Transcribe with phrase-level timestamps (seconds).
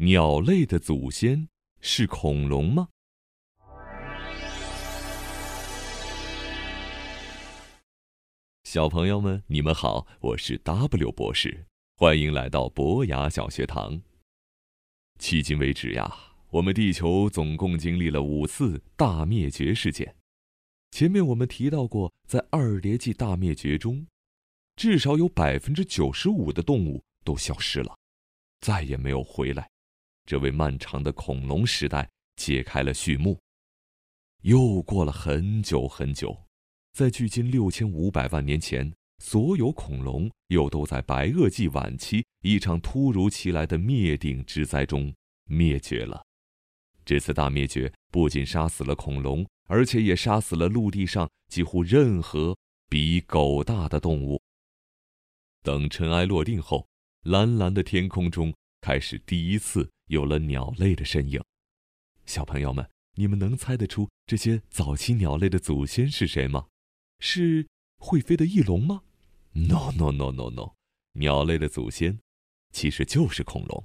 [0.00, 1.48] 鸟类的祖先
[1.80, 2.90] 是恐龙吗？
[8.62, 11.66] 小朋友们，你们好，我是 W 博士，
[11.96, 14.00] 欢迎来到博雅小学堂。
[15.18, 16.08] 迄今为止呀，
[16.50, 20.14] 我们地球总共经历了五次大灭绝事件。
[20.92, 24.06] 前面我们提到过，在二叠纪大灭绝中，
[24.76, 27.98] 至少有百分之九十五的动物都消失了，
[28.60, 29.68] 再也没有回来。
[30.28, 33.40] 这位漫长的恐龙时代揭开了序幕。
[34.42, 36.36] 又过了很久很久，
[36.92, 38.92] 在距今六千五百万年前，
[39.24, 45.10] 所有恐龙又都在白垩纪晚期一场突如其来的灭顶之灾中
[45.46, 46.22] 灭绝了。
[47.06, 52.54] 这次大灭绝不仅杀死了恐龙，而且也杀死了陆地上几乎任何
[52.90, 54.38] 比狗大的动物。
[55.62, 56.86] 等尘埃落定后，
[57.22, 59.90] 蓝蓝的天空中开始第一次。
[60.08, 61.38] 有了鸟类的身影，
[62.24, 66.66] 小朋友们，你们能猜得出这些早期鸟类的祖先是谁吗？
[67.20, 67.66] 是
[67.98, 69.02] 会飞的翼龙吗
[69.52, 70.72] ？No No No No No，
[71.12, 72.20] 鸟类的祖先
[72.72, 73.84] 其实就是恐龙。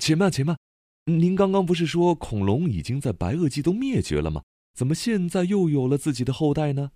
[0.00, 0.58] 且慢且慢，
[1.04, 4.42] 您刚刚不是说恐龙已经在白垩纪都灭绝了吗？
[4.72, 6.92] 怎么现在又有了自己的后代呢？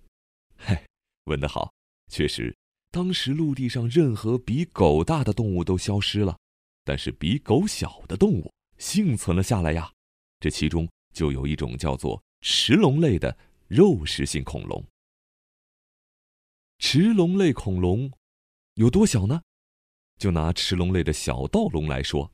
[0.59, 0.77] 嘿，
[1.25, 1.71] 问得好。
[2.11, 2.55] 确实，
[2.91, 6.37] 当时陆地上任何比狗大的动物都消失了，
[6.83, 9.91] 但是比狗小的动物幸存了下来呀。
[10.39, 14.83] 这其中就有一种叫做驰龙类的肉食性恐龙。
[16.79, 18.11] 驰龙类恐龙
[18.75, 19.41] 有多小呢？
[20.17, 22.31] 就拿驰龙类的小盗龙来说，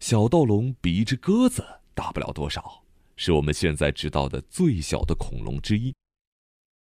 [0.00, 1.64] 小盗龙比一只鸽子
[1.94, 2.84] 大不了多少，
[3.16, 5.94] 是我们现在知道的最小的恐龙之一。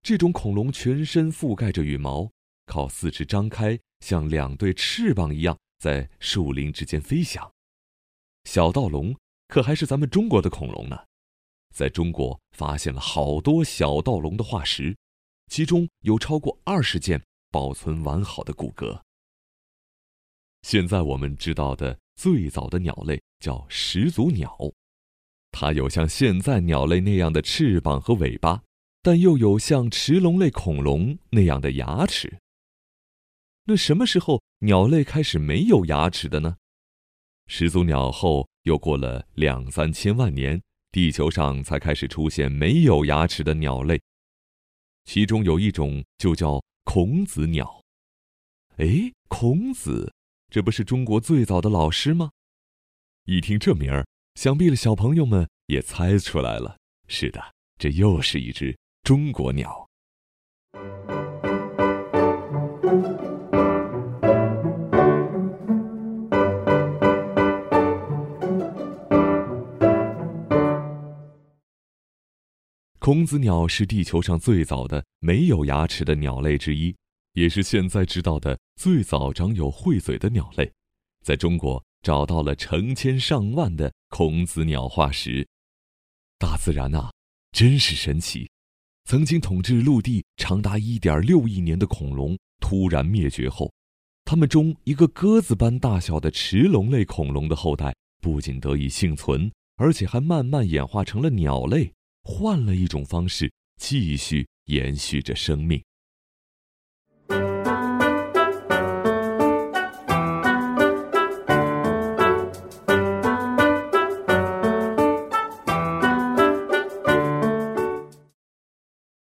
[0.08, 2.30] 这种恐龙全身覆盖着羽毛，
[2.64, 7.52] 靠四肢张开，像两对翅膀一样在树林之间飞翔。
[8.44, 9.14] 小盗龙
[9.48, 10.98] 可还是咱们中国的恐龙呢，
[11.74, 14.96] 在中国发现了好多小盗龙的化石，
[15.48, 18.98] 其中有超过二十件保存完好的骨骼。
[20.62, 24.56] 现在我们知道的最早的鸟类叫始祖鸟，
[25.52, 28.62] 它有像现在鸟类那样的翅膀和尾巴。
[29.03, 32.38] 但又有像驰龙类恐龙那样的牙齿。
[33.64, 36.56] 那什么时候鸟类开始没有牙齿的呢？
[37.47, 40.60] 始祖鸟后又过了两三千万年，
[40.91, 44.00] 地球上才开始出现没有牙齿的鸟类。
[45.04, 47.82] 其中有一种就叫孔子鸟。
[48.76, 50.12] 哎，孔子，
[50.50, 52.31] 这不是中国最早的老师吗？
[53.25, 56.76] 一听这名儿，想必了小朋友们也猜出来了。
[57.06, 58.76] 是的，这又是一只。
[59.08, 59.88] 中国鸟。
[72.98, 76.94] 孔子鸟是地球上最早的没有牙齿的鸟类之一，
[77.32, 80.70] 也是现在知道的最早长有喙嘴的鸟类。
[81.25, 85.48] 在中国找到了成千上万的孔子鸟化石。
[86.38, 87.10] 大自然呐，
[87.52, 88.50] 真是神奇。
[89.10, 93.72] 曾经统治陆地长达一点六亿年的恐龙突然灭绝后，
[94.26, 101.91] 它们中一个鸽子般大小的驰龙类恐龙的后代不仅得以幸存，而且还慢慢演化成了鸟类，
[102.22, 105.82] 换了一种方式继续延续着生命。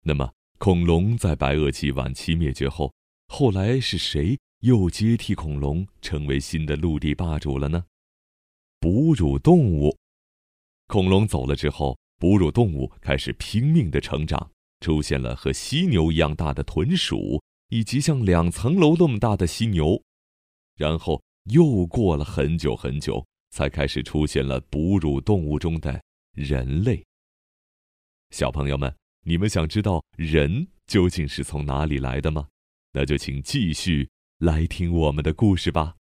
[0.07, 2.93] 那么，恐龙在白垩纪晚期灭绝后，
[3.29, 7.87] 后来是谁又接替恐龙成为新的陆地霸主了呢？
[8.79, 9.97] 哺乳动物。
[10.89, 20.03] 恐龙走了之后，哺乳动物开始拼命的成长，出现了和犀牛一样大的豚鼠，以及像两层楼那么大的犀牛。
[20.77, 25.99] 然后又过了很久很久，才开始出现了哺乳动物中的
[26.35, 27.03] 人类。
[28.29, 28.95] 小朋友们。
[29.27, 32.49] 你们想知道人究竟是从哪里来的吗？
[32.93, 35.97] 那就请继续来听我们的故事吧。